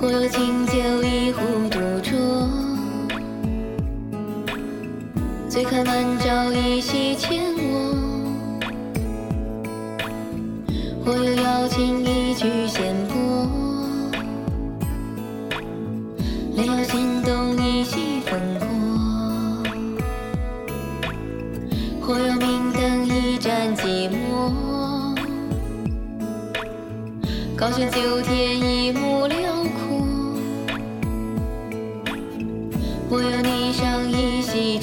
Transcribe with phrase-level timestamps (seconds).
[0.00, 0.72] 或有清酒
[1.02, 2.16] 一壶独酌，
[5.46, 7.94] 醉看满朝依稀牵我；
[11.04, 13.46] 或有瑶琴一曲弦拨，
[16.54, 18.66] 莲摇心动一夕烽火；
[22.00, 24.50] 或有明灯一盏寂寞，
[27.54, 29.89] 高悬九天一幕辽阔。
[33.12, 34.78] 我有霓裳一袭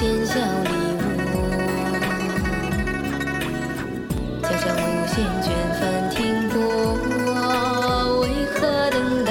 [0.00, 0.32] 和风浅笑
[0.64, 1.36] 离我，
[4.42, 5.12] 家乡无限
[5.42, 6.16] 卷帆停
[6.48, 6.56] 泊。
[8.22, 8.56] 为何
[8.90, 9.30] 等待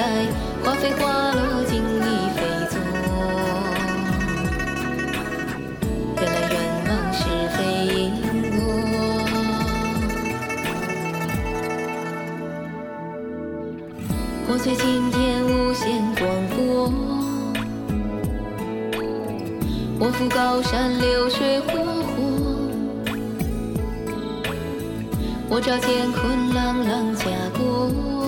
[0.62, 2.38] 花飞花落，尽已非
[2.70, 2.78] 昨？
[6.20, 6.54] 原来愿
[6.86, 7.18] 望是
[7.56, 7.58] 非
[7.96, 7.98] 因
[8.52, 8.62] 果。
[14.46, 16.22] 或随晴天无限广
[16.54, 17.19] 阔。
[20.02, 21.72] 我赴高山流水火
[22.02, 22.22] 火，
[25.50, 27.26] 我照乾坤朗朗家
[27.58, 28.19] 国。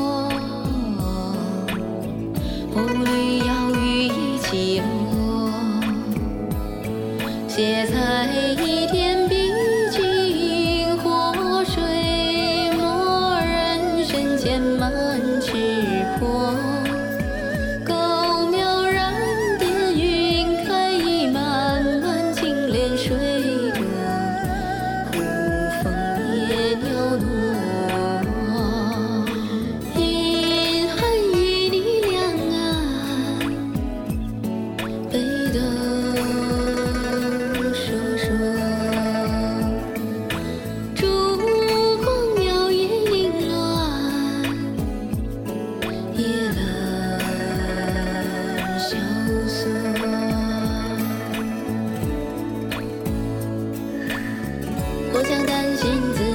[55.14, 56.31] 我将担心自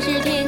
[0.00, 0.39] 是天